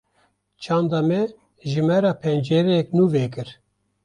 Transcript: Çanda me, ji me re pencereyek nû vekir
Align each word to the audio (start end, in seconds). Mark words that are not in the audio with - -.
Çanda 0.63 0.99
me, 1.07 1.21
ji 1.69 1.81
me 1.87 1.97
re 2.03 2.13
pencereyek 2.21 2.87
nû 2.97 3.05
vekir 3.13 3.47